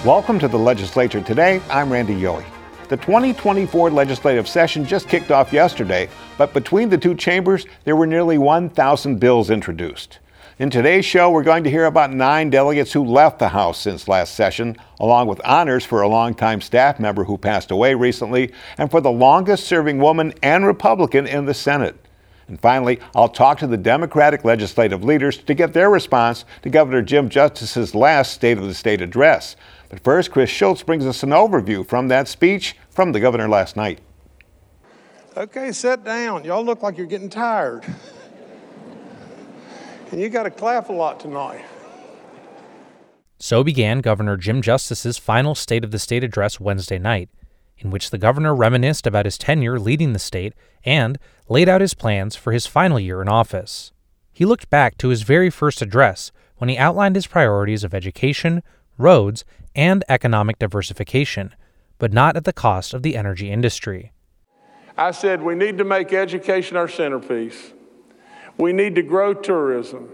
[0.06, 1.62] Welcome to the legislature today.
[1.70, 2.44] I'm Randy Yohe.
[2.90, 6.10] The 2024 legislative session just kicked off yesterday,
[6.40, 10.18] but between the two chambers, there were nearly 1,000 bills introduced.
[10.58, 14.08] In today's show, we're going to hear about nine delegates who left the House since
[14.08, 18.90] last session, along with honors for a longtime staff member who passed away recently, and
[18.90, 21.96] for the longest serving woman and Republican in the Senate.
[22.48, 27.02] And finally, I'll talk to the Democratic legislative leaders to get their response to Governor
[27.02, 29.56] Jim Justice's last State of the State address.
[29.92, 33.76] But first, Chris Schulz brings us an overview from that speech from the governor last
[33.76, 34.00] night.
[35.36, 36.46] Okay, sit down.
[36.46, 37.84] Y'all look like you're getting tired.
[40.10, 41.66] And you got to clap a lot tonight.
[43.38, 47.30] So began Governor Jim Justice's final State of the State address Wednesday night,
[47.78, 50.54] in which the governor reminisced about his tenure leading the state
[50.86, 53.92] and laid out his plans for his final year in office.
[54.32, 58.64] He looked back to his very first address when he outlined his priorities of education,
[58.98, 59.44] roads,
[59.76, 61.56] and economic diversification,
[61.98, 64.12] but not at the cost of the energy industry.
[64.98, 67.74] I said we need to make education our centerpiece.
[68.58, 70.10] We need to grow tourism.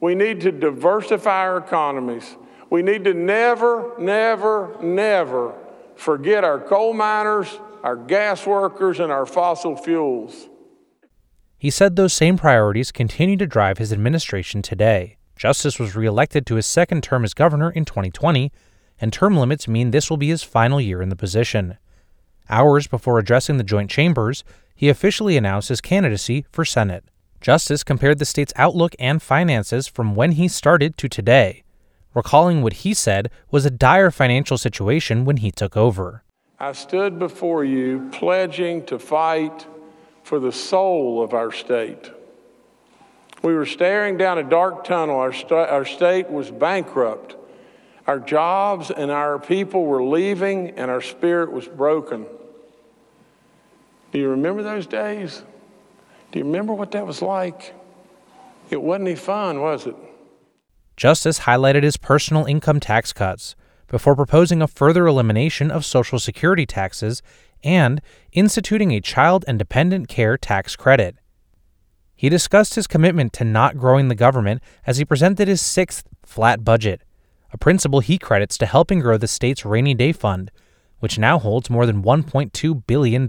[0.00, 2.36] We need to diversify our economies.
[2.68, 5.54] We need to never, never, never
[5.94, 10.48] forget our coal miners, our gas workers, and our fossil fuels.
[11.58, 15.16] He said those same priorities continue to drive his administration today.
[15.36, 18.50] Justice was reelected to his second term as governor in 2020
[19.00, 21.76] and term limits mean this will be his final year in the position.
[22.48, 24.44] Hours before addressing the joint chambers,
[24.74, 27.04] he officially announced his candidacy for Senate.
[27.40, 31.64] Justice compared the state's outlook and finances from when he started to today,
[32.14, 36.22] recalling what he said was a dire financial situation when he took over.
[36.58, 39.66] I stood before you pledging to fight
[40.22, 42.10] for the soul of our state.
[43.42, 45.18] We were staring down a dark tunnel.
[45.18, 47.36] Our, st- our state was bankrupt.
[48.06, 52.26] Our jobs and our people were leaving, and our spirit was broken.
[54.12, 55.42] Do you remember those days?
[56.32, 57.74] Do you remember what that was like?
[58.70, 59.96] It wasn't any fun, was it?
[60.96, 63.54] Justice highlighted his personal income tax cuts
[63.88, 67.22] before proposing a further elimination of Social Security taxes
[67.62, 68.00] and
[68.32, 71.16] instituting a child and dependent care tax credit.
[72.16, 76.64] He discussed his commitment to not growing the government as he presented his sixth flat
[76.64, 77.02] budget,
[77.52, 80.50] a principle he credits to helping grow the state's rainy day fund,
[81.00, 83.26] which now holds more than $1.2 billion.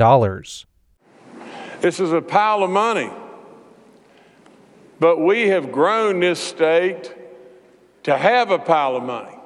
[1.82, 3.12] This is a pile of money.
[5.00, 7.14] But we have grown this state
[8.04, 9.38] to have a pile of money.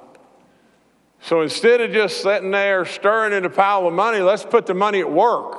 [1.20, 4.74] So instead of just sitting there stirring in a pile of money, let's put the
[4.74, 5.58] money at work.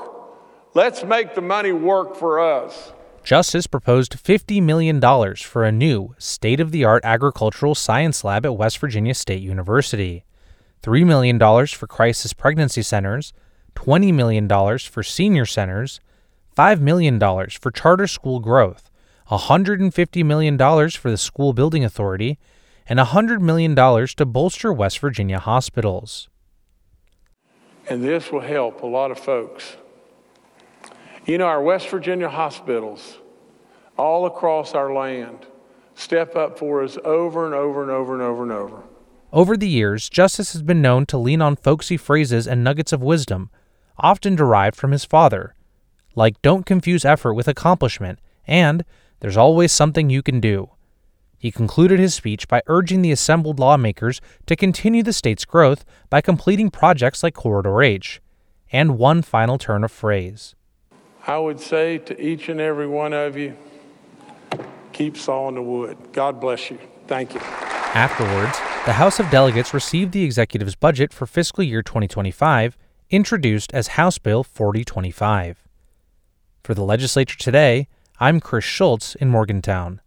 [0.75, 2.93] Let's make the money work for us.
[3.25, 5.00] Justice proposed $50 million
[5.37, 10.25] for a new, state of the art agricultural science lab at West Virginia State University,
[10.83, 11.38] $3 million
[11.69, 13.32] for crisis pregnancy centers,
[13.77, 16.00] $20 million for senior centers,
[16.56, 18.91] $5 million for charter school growth,
[19.31, 20.59] $150 million
[20.91, 22.38] for the School Building Authority,
[22.88, 26.28] and $100 million to bolster West Virginia hospitals.
[27.88, 29.77] And this will help a lot of folks.
[31.25, 33.19] You know, our West Virginia hospitals
[33.97, 35.47] all across our land
[35.94, 38.83] step up for us over and over and over and over and over.
[39.32, 43.02] Over the years, Justice has been known to lean on folksy phrases and nuggets of
[43.02, 43.50] wisdom,
[43.99, 45.55] often derived from his father,
[46.17, 48.85] like don't confuse effort with accomplishment and
[49.20, 50.70] there's always something you can do.
[51.38, 56.20] He concluded his speech by urging the assembled lawmakers to continue the state's growth by
[56.20, 58.20] completing projects like Corridor H,
[58.73, 60.56] and one final turn of phrase.
[61.27, 63.57] I would say to each and every one of you,
[64.93, 65.97] keep sawing the wood.
[66.13, 66.79] God bless you.
[67.07, 67.41] Thank you.
[67.41, 72.77] Afterwards, the House of Delegates received the executive's budget for fiscal year 2025,
[73.11, 75.63] introduced as House Bill 4025.
[76.65, 77.87] For the legislature today,
[78.19, 80.01] I'm Chris Schulz in Morgantown.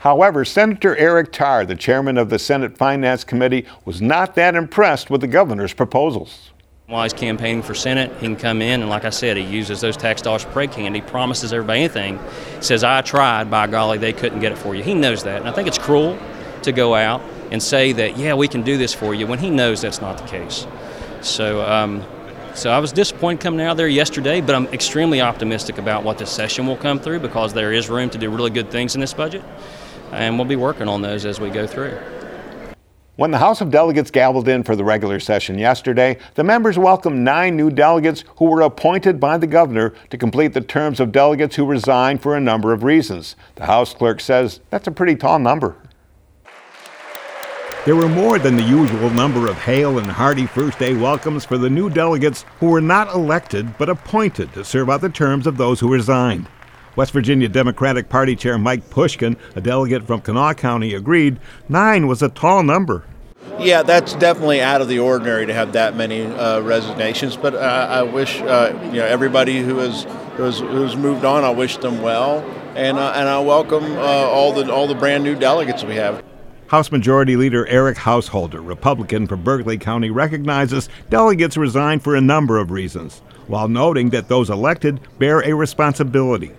[0.00, 5.10] However, Senator Eric Tarr, the chairman of the Senate Finance Committee, was not that impressed
[5.10, 6.50] with the governor's proposals.
[6.88, 9.80] While he's campaigning for Senate, he can come in and, like I said, he uses
[9.80, 11.00] those tax dollars for pray candy.
[11.00, 12.20] Promises everybody anything.
[12.60, 14.84] Says, I tried, by golly, they couldn't get it for you.
[14.84, 15.40] He knows that.
[15.40, 16.16] And I think it's cruel
[16.62, 19.50] to go out and say that, yeah, we can do this for you when he
[19.50, 20.64] knows that's not the case.
[21.22, 22.04] So, um,
[22.54, 26.30] so I was disappointed coming out there yesterday, but I'm extremely optimistic about what this
[26.30, 29.12] session will come through because there is room to do really good things in this
[29.12, 29.42] budget,
[30.12, 31.98] and we'll be working on those as we go through.
[33.16, 37.24] When the House of Delegates gavelled in for the regular session yesterday, the members welcomed
[37.24, 41.56] nine new delegates who were appointed by the governor to complete the terms of delegates
[41.56, 43.34] who resigned for a number of reasons.
[43.54, 45.76] The House clerk says that's a pretty tall number.
[47.86, 51.56] There were more than the usual number of hail and hearty first day welcomes for
[51.56, 55.56] the new delegates who were not elected but appointed to serve out the terms of
[55.56, 56.48] those who resigned.
[56.96, 61.38] West Virginia Democratic Party Chair Mike Pushkin, a delegate from Kanawha County, agreed
[61.68, 63.04] nine was a tall number.
[63.58, 67.36] Yeah, that's definitely out of the ordinary to have that many uh, resignations.
[67.36, 70.04] But uh, I wish uh, you know everybody who has
[70.36, 71.44] who's, who's moved on.
[71.44, 72.40] I wish them well,
[72.74, 76.22] and uh, and I welcome uh, all the all the brand new delegates we have.
[76.68, 82.58] House Majority Leader Eric Householder, Republican from Berkeley County, recognizes delegates resign for a number
[82.58, 86.52] of reasons, while noting that those elected bear a responsibility.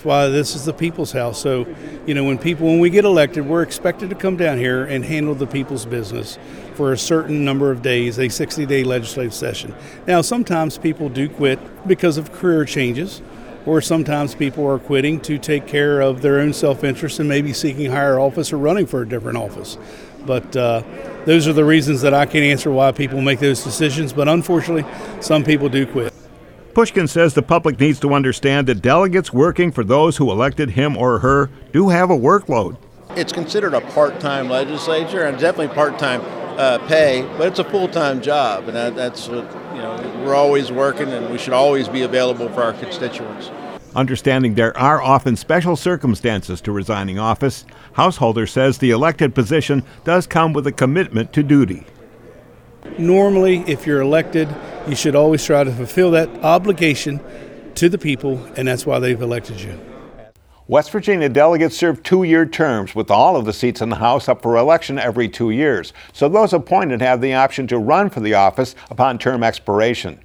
[0.00, 1.38] That's why this is the people's house.
[1.38, 1.66] So,
[2.06, 5.04] you know, when people, when we get elected, we're expected to come down here and
[5.04, 6.38] handle the people's business
[6.72, 9.74] for a certain number of days, a 60 day legislative session.
[10.06, 13.20] Now, sometimes people do quit because of career changes,
[13.66, 17.52] or sometimes people are quitting to take care of their own self interest and maybe
[17.52, 19.76] seeking higher office or running for a different office.
[20.24, 20.82] But uh,
[21.26, 24.14] those are the reasons that I can't answer why people make those decisions.
[24.14, 26.10] But unfortunately, some people do quit.
[26.80, 30.96] Pushkin says the public needs to understand that delegates working for those who elected him
[30.96, 32.78] or her do have a workload.
[33.16, 36.22] It's considered a part time legislature and definitely part time
[36.58, 39.44] uh, pay, but it's a full time job, and that, that's what,
[39.74, 43.50] you know, we're always working and we should always be available for our constituents.
[43.94, 50.26] Understanding there are often special circumstances to resigning office, Householder says the elected position does
[50.26, 51.84] come with a commitment to duty.
[52.98, 54.48] Normally, if you're elected,
[54.88, 57.20] you should always try to fulfill that obligation
[57.74, 59.78] to the people, and that's why they've elected you.
[60.66, 64.28] West Virginia delegates serve two year terms, with all of the seats in the House
[64.28, 65.92] up for election every two years.
[66.12, 70.20] So those appointed have the option to run for the office upon term expiration.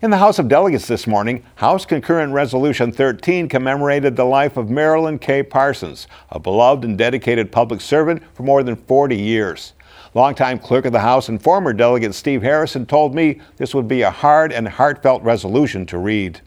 [0.00, 4.70] In the House of Delegates this morning, House Concurrent Resolution 13 commemorated the life of
[4.70, 5.42] Marilyn K.
[5.42, 9.74] Parsons, a beloved and dedicated public servant for more than 40 years.
[10.18, 14.02] Longtime clerk of the House and former delegate Steve Harrison told me this would be
[14.02, 16.40] a hard and heartfelt resolution to read.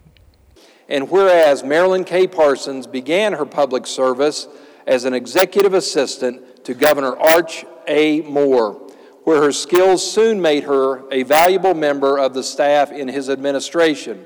[0.89, 2.27] And whereas Marilyn K.
[2.27, 4.49] Parsons began her public service
[4.85, 8.19] as an executive assistant to Governor Arch A.
[8.23, 8.73] Moore,
[9.23, 14.25] where her skills soon made her a valuable member of the staff in his administration.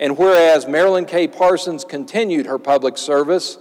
[0.00, 1.28] And whereas Marilyn K.
[1.28, 3.58] Parsons continued her public service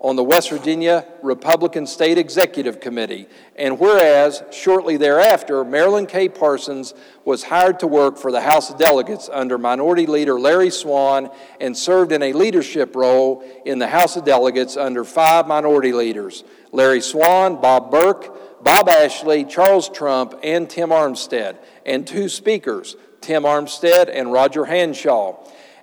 [0.00, 3.28] on the West Virginia Republican State Executive Committee.
[3.54, 6.28] And whereas shortly thereafter, Marilyn K.
[6.30, 6.94] Parsons
[7.26, 11.30] was hired to work for the House of Delegates under Minority Leader Larry Swan
[11.60, 16.44] and served in a leadership role in the House of Delegates under five minority leaders
[16.72, 23.42] Larry Swan, Bob Burke, Bob Ashley, Charles Trump, and Tim Armstead, and two speakers, Tim
[23.42, 25.36] Armstead and Roger Hanshaw.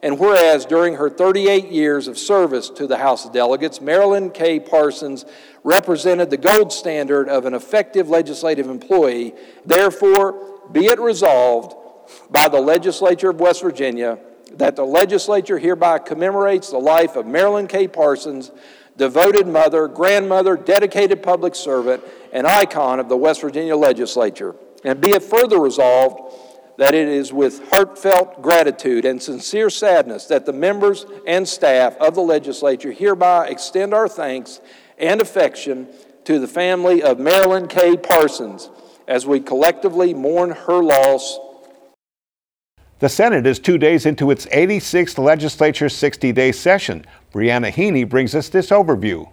[0.08, 4.58] And whereas during her 38 years of service to the House of Delegates, Marilyn K.
[4.58, 5.26] Parsons
[5.66, 9.34] represented the gold standard of an effective legislative employee,
[9.66, 11.76] therefore, be it resolved
[12.30, 14.18] by the legislature of West Virginia
[14.54, 17.90] that the legislature hereby commemorates the life of Marilyn K.
[17.90, 18.52] Parsons,
[18.96, 24.56] devoted mother, grandmother, dedicated public servant, and icon of the West Virginia legislature.
[24.86, 26.34] And be it further resolved
[26.78, 32.16] that it is with heartfelt gratitude and sincere sadness that the members and staff of
[32.16, 34.62] the legislature hereby extend our thanks
[34.98, 35.88] and affection
[36.24, 37.98] to the family of Marilyn K.
[37.98, 38.70] Parsons
[39.08, 41.40] as we collectively mourn her loss.
[43.00, 47.06] The Senate is two days into its 86th legislature's 60 day session.
[47.32, 49.32] Briana Heaney brings us this overview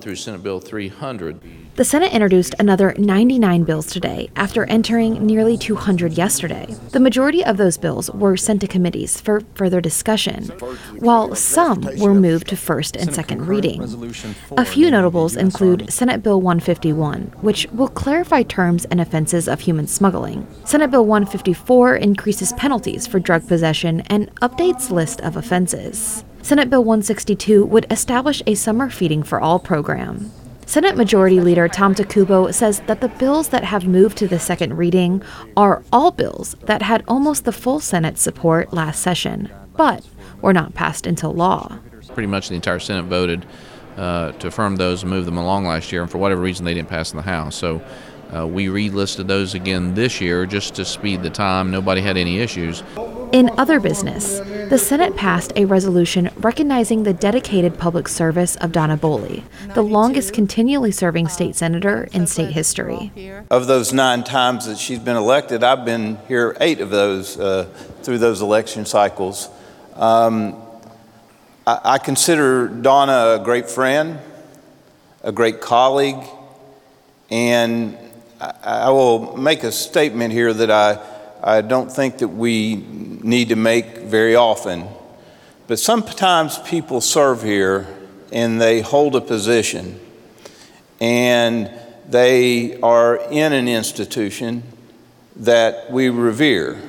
[0.00, 1.40] through Senate Bill 300.
[1.76, 6.66] The Senate introduced another 99 bills today after entering nearly 200 yesterday.
[6.90, 10.44] The majority of those bills were sent to committees for further discussion,
[10.98, 13.82] while some were moved to first and second reading.
[14.58, 19.86] A few notables include Senate Bill 151, which will clarify terms and offenses of human
[19.86, 20.46] smuggling.
[20.64, 26.24] Senate Bill 154 increases penalties for drug possession and updates list of offenses.
[26.42, 30.32] Senate Bill 162 would establish a summer feeding for all program.
[30.64, 34.76] Senate Majority Leader Tom Takubo says that the bills that have moved to the second
[34.76, 35.22] reading
[35.56, 40.06] are all bills that had almost the full Senate support last session, but
[40.40, 41.78] were not passed into law.
[42.14, 43.44] Pretty much the entire Senate voted
[43.96, 46.74] uh, to affirm those and move them along last year, and for whatever reason they
[46.74, 47.54] didn't pass in the House.
[47.54, 47.82] So
[48.34, 51.70] uh, we relisted those again this year just to speed the time.
[51.70, 52.82] Nobody had any issues.
[53.32, 58.96] In other business, the Senate passed a resolution recognizing the dedicated public service of Donna
[58.96, 59.44] Boley,
[59.74, 63.12] the longest continually serving state senator in state history.
[63.48, 67.64] Of those nine times that she's been elected, I've been here eight of those uh,
[68.02, 69.48] through those election cycles.
[69.94, 70.60] Um,
[71.68, 74.18] I, I consider Donna a great friend,
[75.22, 76.24] a great colleague,
[77.30, 77.96] and
[78.40, 80.98] I, will make a statement here that I,
[81.42, 84.88] I don't think that we need to make very often.
[85.66, 87.86] But sometimes people serve here
[88.32, 90.00] and they hold a position
[91.00, 91.70] and
[92.08, 94.62] they are in an institution
[95.36, 96.80] that we revere.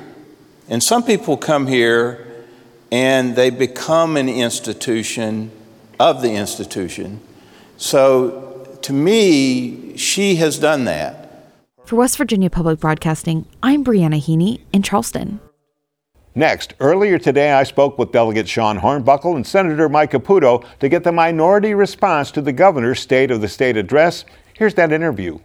[0.68, 2.44] And some people come here
[2.90, 5.50] and they become an institution
[6.00, 7.20] of the institution.
[7.76, 11.21] So to me, she has done that.
[11.84, 15.40] For West Virginia Public Broadcasting, I'm Briana Heaney in Charleston.
[16.34, 21.02] Next, earlier today, I spoke with Delegate Sean Hornbuckle and Senator Mike Caputo to get
[21.02, 24.24] the minority response to the governor's State of the State address.
[24.54, 25.40] Here's that interview.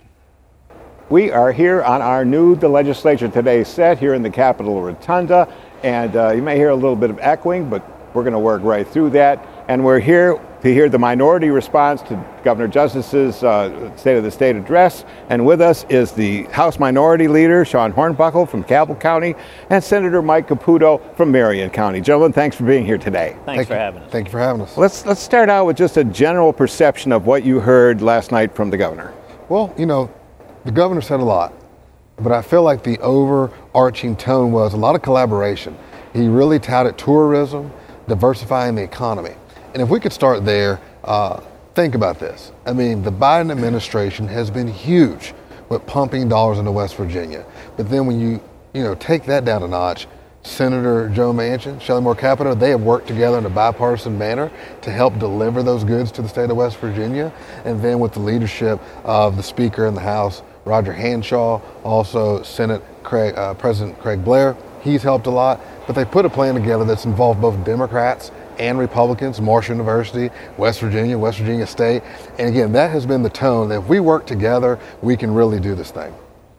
[1.09, 5.51] We are here on our new The Legislature Today set here in the Capitol Rotunda.
[5.81, 8.61] And uh, you may hear a little bit of echoing, but we're going to work
[8.61, 9.45] right through that.
[9.67, 14.31] And we're here to hear the minority response to Governor Justice's uh, State of the
[14.31, 15.05] State address.
[15.29, 19.35] And with us is the House Minority Leader, Sean Hornbuckle from Cabell County,
[19.69, 22.01] and Senator Mike Caputo from Marion County.
[22.01, 23.37] Gentlemen, thanks for being here today.
[23.45, 23.79] Thanks Thank for you.
[23.79, 24.11] having us.
[24.11, 24.77] Thank you for having us.
[24.77, 28.55] Let's, let's start out with just a general perception of what you heard last night
[28.55, 29.13] from the governor.
[29.49, 30.11] Well, you know,
[30.65, 31.53] the governor said a lot
[32.19, 35.77] but I feel like the overarching tone was a lot of collaboration.
[36.13, 37.71] He really touted tourism,
[38.07, 39.35] diversifying the economy.
[39.73, 41.41] And if we could start there, uh,
[41.75, 42.51] think about this.
[42.65, 45.33] I mean, the Biden administration has been huge
[45.69, 47.45] with pumping dollars into West Virginia.
[47.75, 48.41] But then when you,
[48.73, 50.07] you know, take that down a notch,
[50.43, 54.49] Senator Joe Manchin, Shelley Moore Capito, they have worked together in a bipartisan manner
[54.81, 57.33] to help deliver those goods to the state of West Virginia.
[57.65, 62.81] And then with the leadership of the Speaker in the House, Roger Hanshaw, also Senate
[63.03, 64.55] Craig, uh, President Craig Blair.
[64.81, 68.77] He's helped a lot, but they put a plan together that's involved both Democrats and
[68.77, 72.03] Republicans, Marshall University, West Virginia, West Virginia State.
[72.39, 75.59] And again, that has been the tone that if we work together, we can really
[75.59, 76.13] do this thing.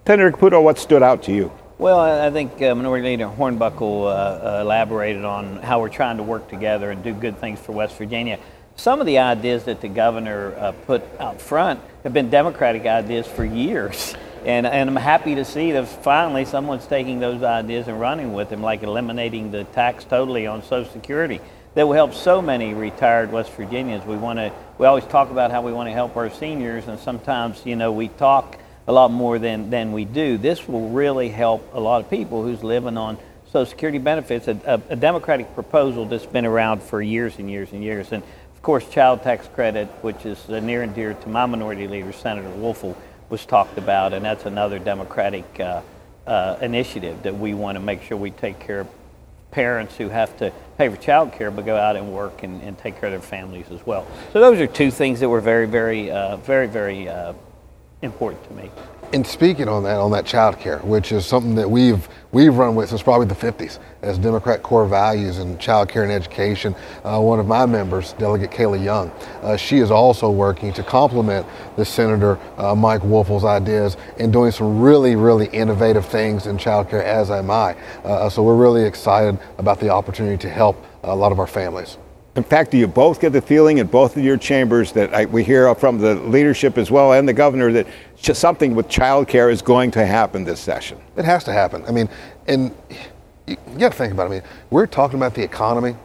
[0.07, 1.53] Senator Caputo, what stood out to you?
[1.79, 6.25] Well, I think uh, Minority Leader Hornbuckle uh, uh, elaborated on how we're trying to
[6.25, 8.41] work together and do good things for West Virginia.
[8.75, 13.27] Some of the ideas that the governor uh, put out front have been Democratic ideas
[13.27, 14.17] for years.
[14.45, 18.51] And, and I'm happy to see that finally someone's taking those ideas and running with
[18.51, 21.41] them, like eliminating the tax totally on Social Security.
[21.75, 24.05] That will help so many retired West Virginians.
[24.05, 24.53] We want to.
[24.79, 27.93] We always talk about how we want to help our seniors, and sometimes, you know,
[27.93, 30.39] we talk a lot more than, than we do.
[30.39, 34.59] This will really help a lot of people who's living on Social Security benefits, a,
[34.65, 38.13] a, a Democratic proposal that's been around for years and years and years.
[38.13, 42.13] And of course, child tax credit, which is near and dear to my minority leader,
[42.13, 42.97] Senator Woelfel,
[43.29, 45.83] was talked about, and that's another Democratic uh,
[46.27, 48.89] uh, initiative that we want to make sure we take care of
[49.51, 52.79] parents who have to pay for child care but go out and work and, and
[52.79, 54.07] take care of their families as well.
[54.33, 57.35] So those are two things that were very, very, uh, very, very uh,
[58.03, 58.71] important to me.
[59.11, 62.75] And speaking on that, on that child care, which is something that we've we've run
[62.75, 66.75] with since probably the 50s as Democrat core values in child care and education.
[67.05, 69.11] Uh, one of my members, Delegate Kayla Young,
[69.43, 74.53] uh, she is also working to complement the Senator uh, Mike Woelfel's ideas and doing
[74.53, 77.75] some really, really innovative things in child care, as am I.
[78.05, 81.97] Uh, so we're really excited about the opportunity to help a lot of our families.
[82.37, 85.25] In fact, do you both get the feeling in both of your chambers that I,
[85.25, 89.61] we hear from the leadership as well and the governor that something with childcare is
[89.61, 90.99] going to happen this session?
[91.17, 91.85] It has to happen.
[91.87, 92.09] I mean,
[92.47, 92.73] and
[93.47, 94.31] you, you got to think about it.
[94.31, 95.97] I mean, we're talking about the economy.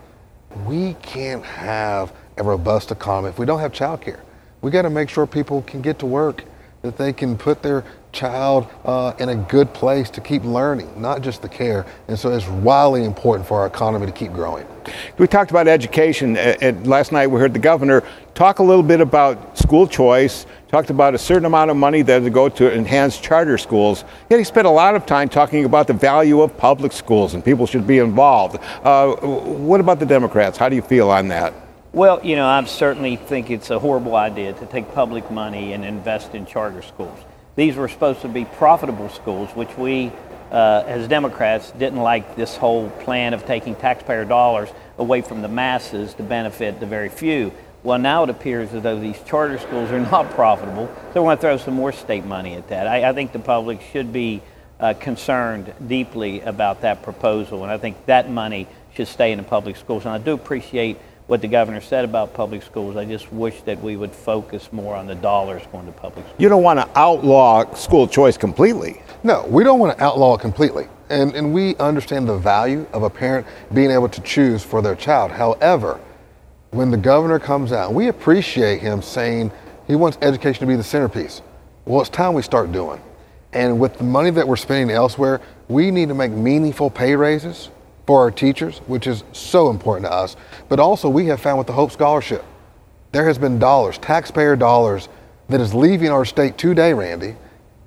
[0.65, 4.19] We can't have a robust economy if we don't have childcare.
[4.61, 6.45] We got to make sure people can get to work
[6.83, 11.21] that they can put their child uh, in a good place to keep learning, not
[11.21, 11.85] just the care.
[12.09, 14.67] And so it's wildly important for our economy to keep growing.
[15.17, 18.03] We talked about education, and last night we heard the governor
[18.35, 22.21] talk a little bit about school choice, talked about a certain amount of money that
[22.21, 24.03] would go to enhance charter schools.
[24.29, 27.45] Yet he spent a lot of time talking about the value of public schools and
[27.45, 28.57] people should be involved.
[28.83, 30.57] Uh, what about the Democrats?
[30.57, 31.53] How do you feel on that?
[31.93, 35.85] Well, you know, I certainly think it's a horrible idea to take public money and
[35.85, 37.19] invest in charter schools.
[37.55, 40.11] These were supposed to be profitable schools, which we,
[40.51, 45.47] uh, as Democrats, didn't like this whole plan of taking taxpayer dollars away from the
[45.47, 47.53] masses to benefit the very few.
[47.83, 51.37] Well, now it appears as though these charter schools are not profitable, so we're going
[51.37, 52.87] to throw some more state money at that.
[52.87, 54.41] I, I think the public should be
[54.79, 59.43] uh, concerned deeply about that proposal, and I think that money should stay in the
[59.43, 60.05] public schools.
[60.05, 60.97] And I do appreciate
[61.33, 62.95] what the governor said about public schools.
[62.95, 66.39] I just wish that we would focus more on the dollars going to public schools.
[66.39, 69.01] You don't want to outlaw school choice completely.
[69.23, 70.87] No, we don't want to outlaw it completely.
[71.09, 74.95] And, and we understand the value of a parent being able to choose for their
[74.95, 75.31] child.
[75.31, 75.99] However,
[76.69, 79.51] when the governor comes out, we appreciate him saying
[79.87, 81.41] he wants education to be the centerpiece.
[81.85, 83.01] Well, it's time we start doing.
[83.53, 87.71] And with the money that we're spending elsewhere, we need to make meaningful pay raises
[88.05, 90.35] for our teachers, which is so important to us.
[90.69, 92.43] But also, we have found with the Hope Scholarship,
[93.11, 95.07] there has been dollars, taxpayer dollars,
[95.49, 97.35] that is leaving our state today, Randy,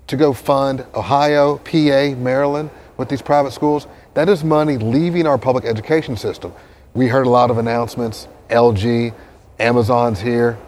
[0.07, 3.87] to go fund Ohio, PA, Maryland with these private schools.
[4.15, 6.53] That is money leaving our public education system.
[6.95, 9.13] We heard a lot of announcements LG,
[9.59, 10.59] Amazon's here.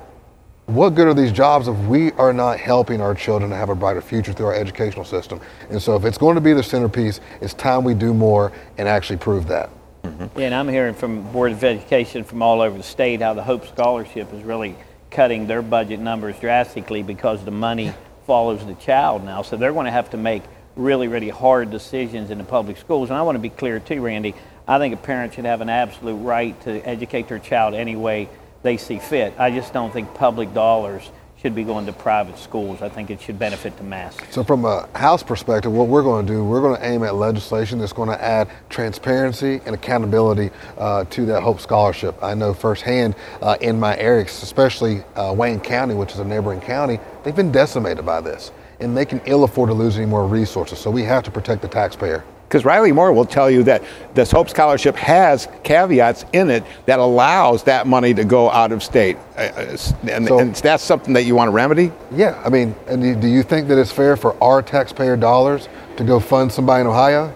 [0.69, 3.75] What good are these jobs if we are not helping our children to have a
[3.75, 5.41] brighter future through our educational system?
[5.71, 8.87] And so, if it's going to be the centerpiece, it's time we do more and
[8.87, 9.71] actually prove that.
[10.03, 10.39] Mm-hmm.
[10.39, 13.43] Yeah, and I'm hearing from Board of Education from all over the state how the
[13.43, 14.77] Hope Scholarship is really
[15.11, 17.95] cutting their budget numbers drastically because the money
[18.27, 19.41] follows the child now.
[19.41, 20.43] So they're going to have to make
[20.77, 23.09] really, really hard decisions in the public schools.
[23.09, 24.35] And I want to be clear too, Randy.
[24.67, 28.29] I think a parent should have an absolute right to educate their child any way
[28.62, 29.35] they see fit.
[29.38, 31.11] I just don't think public dollars
[31.41, 32.83] should be going to private schools.
[32.83, 34.21] I think it should benefit the masses.
[34.31, 37.15] So, from a House perspective, what we're going to do, we're going to aim at
[37.15, 42.17] legislation that's going to add transparency and accountability uh, to that Hope Scholarship.
[42.23, 46.61] I know firsthand uh, in my area, especially uh, Wayne County, which is a neighboring
[46.61, 48.50] county, they've been decimated by this,
[48.81, 50.79] and they can ill afford to lose any more resources.
[50.81, 52.25] So, we have to protect the taxpayer.
[52.49, 56.99] Because Riley Moore will tell you that this Hope Scholarship has caveats in it that
[56.99, 59.19] allows that money to go out of state.
[59.37, 59.76] Uh, uh
[60.11, 61.93] and, so, and that's something that you want to remedy?
[62.11, 62.41] Yeah.
[62.43, 62.75] I mean,
[63.21, 66.87] do you think that it's fair for our taxpayer dollars to go fund somebody in
[66.87, 67.34] Ohio?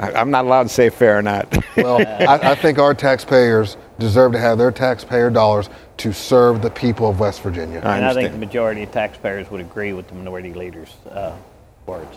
[0.00, 1.54] I'm not allowed to say fair or not.
[1.76, 6.70] well, I, I, think our taxpayers deserve to have their taxpayer dollars to serve the
[6.70, 7.80] people of West Virginia.
[7.84, 10.96] I and I think the majority of taxpayers would agree with the minority leaders.
[11.10, 11.36] Uh,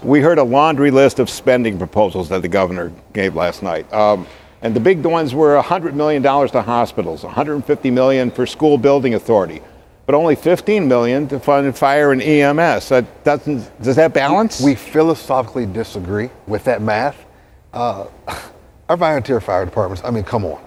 [0.03, 3.91] we heard a laundry list of spending proposals that the governor gave last night.
[3.93, 4.27] Um,
[4.61, 9.61] and the big ones were $100 million to hospitals, 150 million for school building authority,
[10.05, 12.89] but only 15 million to fund fire and EMS.
[12.89, 14.61] That doesn't, does that balance?
[14.61, 17.25] We philosophically disagree with that math.
[17.73, 18.07] Uh,
[18.89, 20.61] our volunteer fire departments, I mean, come on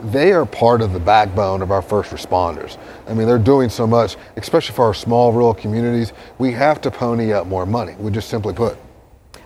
[0.00, 2.78] they are part of the backbone of our first responders.
[3.08, 6.12] I mean, they're doing so much, especially for our small rural communities.
[6.38, 8.76] We have to pony up more money, we just simply put.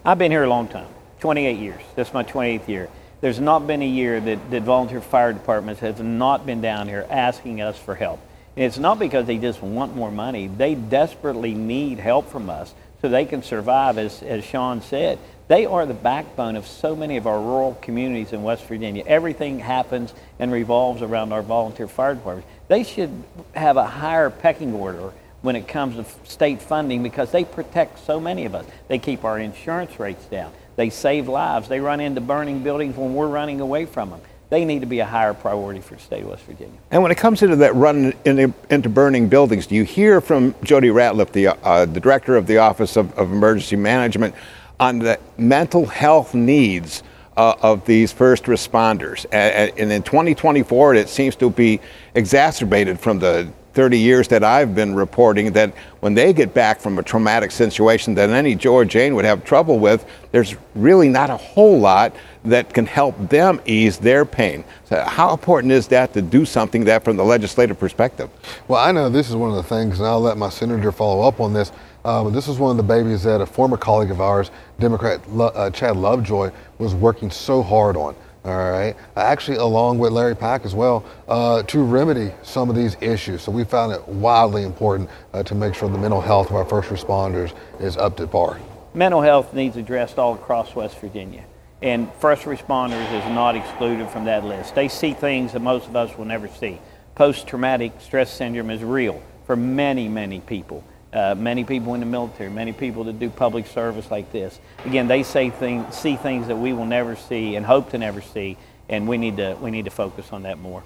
[0.04, 0.88] I've been here a long time
[1.20, 1.80] 28 years.
[1.94, 2.88] That's my 28th year.
[3.20, 7.06] There's not been a year that, that volunteer fire departments have not been down here
[7.08, 8.20] asking us for help.
[8.56, 12.74] And it's not because they just want more money, they desperately need help from us
[13.00, 15.18] so they can survive, as, as Sean said.
[15.48, 19.04] They are the backbone of so many of our rural communities in West Virginia.
[19.06, 22.48] Everything happens and revolves around our volunteer fire departments.
[22.68, 23.10] They should
[23.54, 28.20] have a higher pecking order when it comes to state funding because they protect so
[28.20, 28.64] many of us.
[28.88, 30.52] They keep our insurance rates down.
[30.76, 31.68] They save lives.
[31.68, 34.20] They run into burning buildings when we're running away from them.
[34.48, 36.78] They need to be a higher priority for the state of West Virginia.
[36.90, 40.54] And when it comes into that run in, into burning buildings, do you hear from
[40.62, 44.34] Jody Ratliff, the, uh, the director of the Office of, of Emergency Management,
[44.82, 47.04] on the mental health needs
[47.36, 49.24] uh, of these first responders.
[49.30, 51.80] And, and in 2024, it seems to be
[52.16, 56.98] exacerbated from the 30 years that I've been reporting that when they get back from
[56.98, 61.30] a traumatic situation that any Joe or Jane would have trouble with, there's really not
[61.30, 62.14] a whole lot
[62.44, 64.64] that can help them ease their pain.
[64.86, 68.28] So how important is that to do something that from the legislative perspective?
[68.66, 71.26] Well, I know this is one of the things, and I'll let my senator follow
[71.26, 71.70] up on this.
[72.04, 75.70] Uh, this is one of the babies that a former colleague of ours, Democrat uh,
[75.70, 78.16] Chad Lovejoy, was working so hard on.
[78.44, 82.96] all right, actually along with Larry Pack as well, uh, to remedy some of these
[83.00, 83.42] issues.
[83.42, 86.64] So we found it wildly important uh, to make sure the mental health of our
[86.64, 88.58] first responders is up to par.
[88.94, 91.44] Mental health needs addressed all across West Virginia,
[91.82, 94.74] and first responders is not excluded from that list.
[94.74, 96.80] They see things that most of us will never see.
[97.14, 100.82] Post-traumatic stress syndrome is real for many, many people.
[101.12, 104.58] Uh, many people in the military, many people that do public service like this.
[104.86, 108.22] Again, they say things, see things that we will never see and hope to never
[108.22, 108.56] see,
[108.88, 110.82] and we need to we need to focus on that more.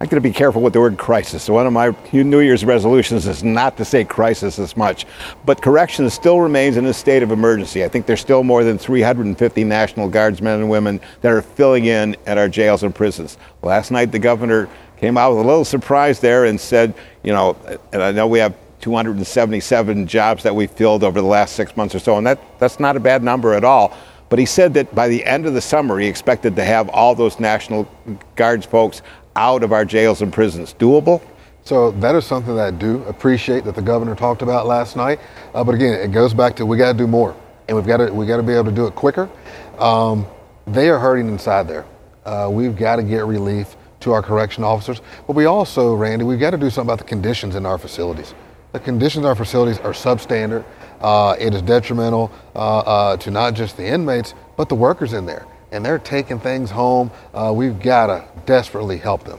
[0.00, 1.48] I'm going to be careful with the word crisis.
[1.48, 5.06] One of my New Year's resolutions is not to say crisis as much.
[5.46, 7.84] But corrections still remains in a state of emergency.
[7.84, 12.16] I think there's still more than 350 National Guardsmen and women that are filling in
[12.26, 13.38] at our jails and prisons.
[13.62, 14.68] Last night, the governor
[14.98, 16.92] came out with a little surprise there and said,
[17.22, 17.56] you know,
[17.92, 21.94] and I know we have 277 jobs that we filled over the last six months
[21.94, 23.96] or so, and that, that's not a bad number at all.
[24.28, 27.14] But he said that by the end of the summer, he expected to have all
[27.14, 27.88] those National
[28.36, 29.00] Guards folks
[29.36, 30.74] out of our jails and prisons.
[30.74, 31.22] Doable?
[31.62, 35.18] So that is something that I do appreciate that the governor talked about last night.
[35.54, 37.34] Uh, but again, it goes back to we got to do more,
[37.68, 39.30] and we've got to we got to be able to do it quicker.
[39.78, 40.26] Um,
[40.66, 41.86] they are hurting inside there.
[42.26, 46.38] Uh, we've got to get relief to our correction officers, but we also, Randy, we've
[46.38, 48.34] got to do something about the conditions in our facilities.
[48.74, 50.64] The conditions in our facilities are substandard.
[51.00, 55.26] Uh, it is detrimental uh, uh, to not just the inmates, but the workers in
[55.26, 55.46] there.
[55.70, 57.12] And they're taking things home.
[57.32, 59.38] Uh, we've got to desperately help them.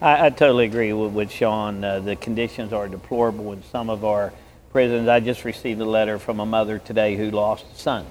[0.00, 1.82] I, I totally agree with, with Sean.
[1.82, 4.32] Uh, the conditions are deplorable in some of our
[4.70, 5.08] prisons.
[5.08, 8.06] I just received a letter from a mother today who lost a son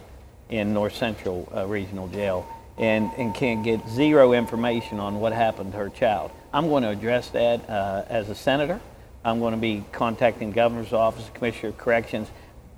[0.49, 2.45] in North Central uh, Regional Jail
[2.77, 6.29] and, and can get zero information on what happened to her child.
[6.51, 8.81] I'm going to address that as a senator.
[9.23, 12.29] I'm going to be contacting governor's office, commissioner of corrections.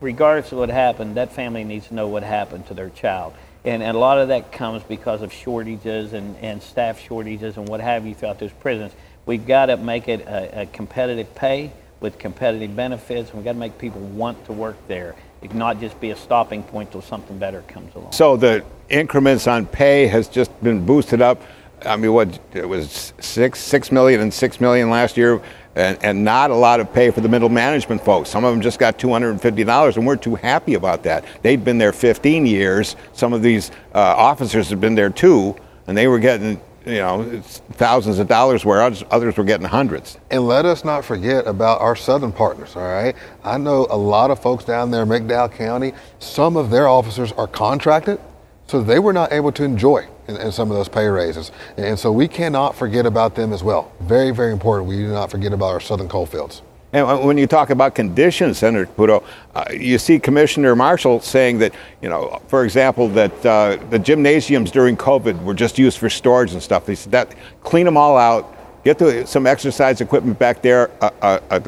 [0.02, 3.34] Regardless of what happened, that family needs to know what happened to their child.
[3.65, 7.67] And, and a lot of that comes because of shortages and, and staff shortages and
[7.67, 8.93] what have you throughout those prisons.
[9.25, 13.34] We've got to make it a, a competitive pay with competitive benefits.
[13.34, 15.15] We've got to make people want to work there.
[15.41, 18.12] It not just be a stopping point till something better comes along.
[18.13, 21.41] So the increments on pay has just been boosted up.
[21.86, 25.41] I mean, what it was six six million and six million last year
[25.80, 28.30] and, and not a lot of pay for the middle management folks.
[28.30, 31.26] Some of them just got $250, and we're too happy about that.
[31.42, 32.96] They've been there 15 years.
[33.13, 35.56] Some of these uh, officers have been there too,
[35.88, 37.42] and they were getting you know,
[37.74, 40.18] thousands of dollars where others, were getting hundreds.
[40.32, 43.15] And let us not forget about our southern partners, all right?
[43.44, 47.32] I know a lot of folks down there in McDowell County, some of their officers
[47.34, 48.20] are contracted,
[48.68, 51.52] so they were not able to enjoy in, some of those pay raises.
[51.78, 53.92] And so we cannot forget about them as well.
[54.02, 54.89] Very, very important.
[54.89, 56.62] We do not forget about our southern coal fields.
[56.92, 61.76] And when you talk about conditions, Senator Caputo, uh, you see Commissioner Marshall saying that,
[62.02, 66.54] you know, for example, that uh, the gymnasiums during COVID were just used for storage
[66.54, 66.88] and stuff.
[66.88, 71.39] He said that clean them all out, get the, some exercise equipment back there, uh,
[71.52, 71.60] uh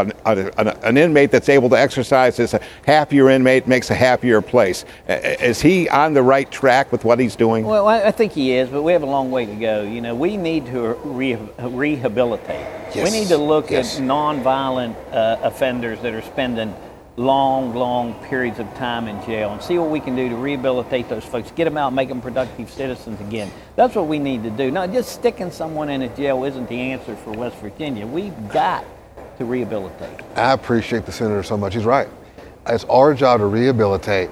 [0.00, 0.12] an,
[0.58, 4.84] an, an, inmate that's able to exercise is a happier inmate, makes a happier place.
[5.08, 7.64] Is he on the right track with what he's doing?
[7.64, 9.82] Well, I think he is, but we have a long way to go.
[9.82, 12.66] You know, we need to re- rehabilitate.
[12.94, 13.10] Yes.
[13.10, 13.98] We need to look yes.
[13.98, 16.74] at nonviolent uh, offenders that are spending
[17.16, 21.08] long, long periods of time in jail and see what we can do to rehabilitate
[21.08, 23.50] those folks, get them out, make them productive citizens again.
[23.76, 24.70] That's what we need to do.
[24.70, 28.06] Now, just sticking someone in a jail isn't the answer for West Virginia.
[28.06, 28.84] We've got
[29.38, 30.20] to rehabilitate.
[30.36, 31.74] I appreciate the senator so much.
[31.74, 32.08] He's right.
[32.66, 34.30] It's our job to rehabilitate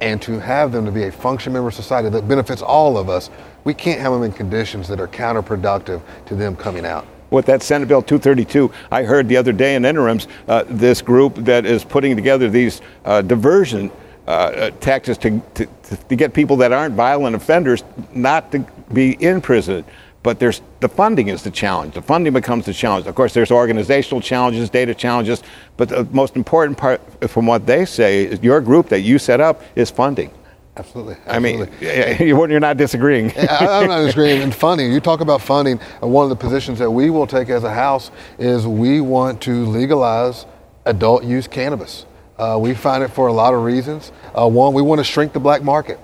[0.00, 3.08] and to have them to be a functioning member of society that benefits all of
[3.08, 3.30] us.
[3.64, 7.62] We can't have them in conditions that are counterproductive to them coming out with that
[7.62, 8.72] Senate Bill 232.
[8.90, 12.80] I heard the other day in interims uh, this group that is putting together these
[13.04, 13.90] uh, diversion
[14.26, 15.66] uh, uh tactics to, to,
[16.08, 17.82] to, get people that aren't violent offenders
[18.12, 19.84] not to be in prison.
[20.22, 21.94] But there's the funding is the challenge.
[21.94, 23.06] The funding becomes the challenge.
[23.06, 25.42] Of course, there's organizational challenges, data challenges,
[25.78, 29.40] but the most important part, from what they say, is your group that you set
[29.40, 30.30] up is funding.
[30.76, 31.68] Absolutely, absolutely.
[31.80, 33.32] I mean, you're not disagreeing.
[33.36, 34.42] I'm not disagreeing.
[34.42, 35.78] And funding, you talk about funding.
[36.00, 39.66] One of the positions that we will take as a House is we want to
[39.66, 40.46] legalize
[40.84, 42.06] adult use cannabis.
[42.38, 44.12] Uh, we find it for a lot of reasons.
[44.34, 46.00] Uh, one, we want to shrink the black market.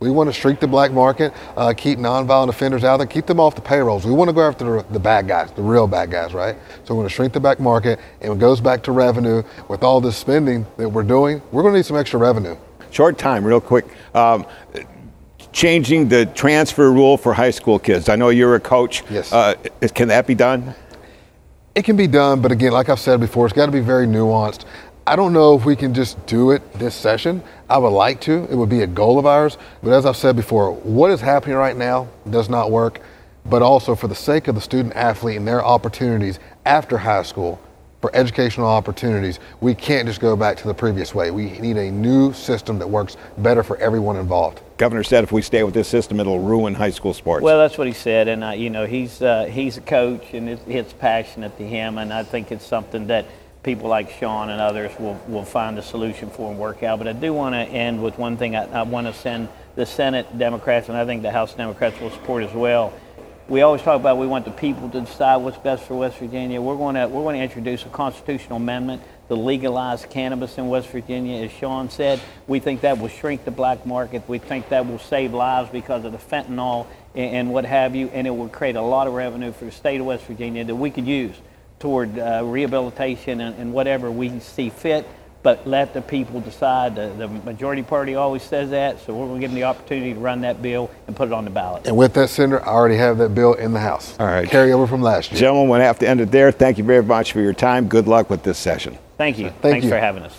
[0.00, 3.38] We want to shrink the black market, uh, keep nonviolent offenders out there, keep them
[3.38, 4.06] off the payrolls.
[4.06, 6.56] We want to go after the, the, bad guys, the real bad guys, right?
[6.84, 9.42] So we want to shrink the black market, and it goes back to revenue.
[9.68, 12.56] With all this spending that we're doing, we're going to need some extra revenue.
[12.90, 13.84] Short time, real quick.
[14.14, 14.46] Um,
[15.52, 18.08] changing the transfer rule for high school kids.
[18.08, 19.04] I know you're a coach.
[19.10, 19.30] Yes.
[19.30, 19.54] Uh,
[19.94, 20.74] can that be done?
[21.74, 24.06] It can be done, but again, like I've said before, it's got to be very
[24.06, 24.64] nuanced.
[25.06, 27.42] I don't know if we can just do it this session.
[27.68, 28.46] I would like to.
[28.50, 29.58] It would be a goal of ours.
[29.82, 33.00] But as I've said before, what is happening right now does not work.
[33.46, 37.58] But also for the sake of the student athlete and their opportunities after high school,
[38.00, 41.30] for educational opportunities, we can't just go back to the previous way.
[41.30, 44.62] We need a new system that works better for everyone involved.
[44.78, 47.42] Governor said if we stay with this system, it'll ruin high school sports.
[47.42, 50.48] Well, that's what he said, and uh, you know he's uh, he's a coach, and
[50.48, 53.26] it's, it's passionate to him, and I think it's something that
[53.62, 56.98] people like Sean and others will, will find a solution for and work out.
[56.98, 58.56] But I do want to end with one thing.
[58.56, 62.10] I, I want to send the Senate Democrats, and I think the House Democrats will
[62.10, 62.92] support as well.
[63.48, 66.62] We always talk about we want the people to decide what's best for West Virginia.
[66.62, 70.88] We're going to we're going to introduce a constitutional amendment to legalize cannabis in West
[70.88, 71.44] Virginia.
[71.44, 74.22] As Sean said, we think that will shrink the black market.
[74.28, 78.08] We think that will save lives because of the fentanyl and, and what have you,
[78.08, 80.76] and it will create a lot of revenue for the state of West Virginia that
[80.76, 81.34] we could use
[81.80, 85.08] toward uh, rehabilitation and, and, whatever we see fit,
[85.42, 86.94] but let the people decide.
[86.94, 90.12] The, the, majority party always says that, so we're going to give them the opportunity
[90.12, 91.86] to run that bill and put it on the ballot.
[91.86, 94.14] And with that, Senator, I already have that bill in the House.
[94.20, 94.48] All right.
[94.48, 95.40] Carry over from last year.
[95.40, 96.52] Gentlemen, we'll have to end it there.
[96.52, 97.88] Thank you very much for your time.
[97.88, 98.98] Good luck with this session.
[99.16, 99.48] Thank you.
[99.48, 99.90] Thank Thanks you.
[99.90, 100.38] for having us.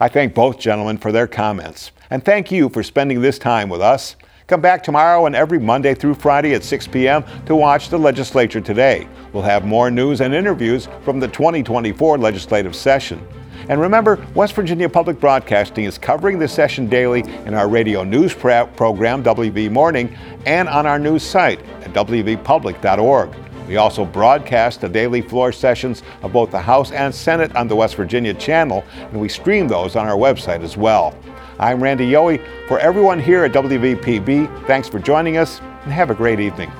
[0.00, 1.92] I thank both gentlemen for their comments.
[2.08, 4.16] And thank you for spending this time with us.
[4.50, 7.22] Come back tomorrow and every Monday through Friday at 6 p.m.
[7.46, 9.06] to watch the legislature today.
[9.32, 13.24] We'll have more news and interviews from the 2024 legislative session.
[13.68, 18.34] And remember, West Virginia Public Broadcasting is covering the session daily in our radio news
[18.34, 23.32] program, WV Morning, and on our news site at wvpublic.org.
[23.68, 27.76] We also broadcast the daily floor sessions of both the House and Senate on the
[27.76, 28.82] West Virginia channel,
[29.12, 31.14] and we stream those on our website as well.
[31.60, 32.42] I'm Randy Yohe.
[32.68, 36.72] For everyone here at WVPB, thanks for joining us and have a great evening.